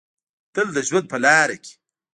[0.53, 1.73] تل د ژوند په لاره کې